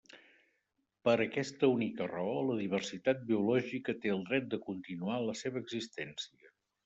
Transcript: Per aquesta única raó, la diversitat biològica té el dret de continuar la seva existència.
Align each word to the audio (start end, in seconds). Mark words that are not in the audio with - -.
Per 1.07 1.13
aquesta 1.25 1.67
única 1.73 2.07
raó, 2.11 2.31
la 2.47 2.55
diversitat 2.61 3.21
biològica 3.31 3.97
té 4.05 4.13
el 4.15 4.25
dret 4.31 4.49
de 4.55 4.61
continuar 4.69 5.19
la 5.27 5.37
seva 5.45 5.63
existència. 5.67 6.51